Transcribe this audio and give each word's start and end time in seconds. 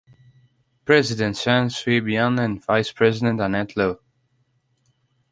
President 0.83 1.35
Chen 1.35 1.67
Shui-bian 1.69 2.43
and 2.43 2.65
Vice 2.65 2.91
President 2.91 3.39
Annette 3.39 3.77
Lu. 3.77 3.99